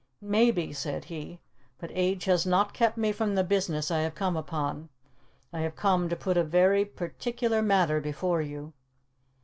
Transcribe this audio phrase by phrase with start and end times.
[0.19, 1.41] "Maybe," said he;
[1.77, 4.89] "but age has not kept me from the business I have come upon.
[5.53, 8.73] I have come to put a very particular matter before you."